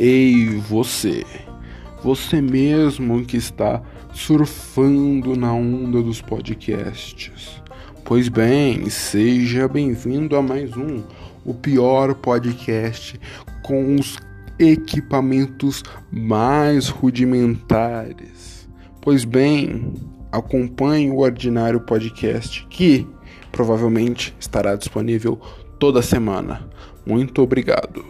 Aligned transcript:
Ei, 0.00 0.46
você! 0.68 1.24
Você 2.04 2.40
mesmo 2.40 3.24
que 3.24 3.36
está 3.36 3.82
surfando 4.12 5.34
na 5.34 5.52
onda 5.52 6.00
dos 6.00 6.22
podcasts. 6.22 7.60
Pois 8.04 8.28
bem, 8.28 8.88
seja 8.88 9.66
bem-vindo 9.66 10.36
a 10.36 10.40
mais 10.40 10.76
um, 10.76 11.02
o 11.44 11.52
pior 11.52 12.14
podcast 12.14 13.20
com 13.64 13.96
os 13.96 14.16
equipamentos 14.56 15.82
mais 16.12 16.88
rudimentares. 16.88 18.68
Pois 19.00 19.24
bem, 19.24 19.94
acompanhe 20.30 21.10
o 21.10 21.18
ordinário 21.18 21.80
podcast 21.80 22.64
que 22.70 23.04
provavelmente 23.50 24.32
estará 24.38 24.76
disponível 24.76 25.40
toda 25.76 26.02
semana. 26.02 26.68
Muito 27.04 27.42
obrigado. 27.42 28.04